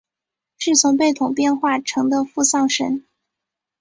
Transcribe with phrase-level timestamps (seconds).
[0.57, 3.05] 是从贝桶变化成的付丧神。